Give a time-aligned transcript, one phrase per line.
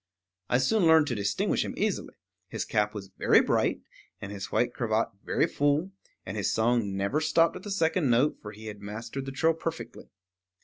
[0.49, 2.15] I soon learned to distinguish him easily;
[2.47, 3.81] his cap was very bright,
[4.19, 5.91] and his white cravat very full,
[6.25, 9.53] and his song never stopped at the second note, for he had mastered the trill
[9.53, 10.09] perfectly.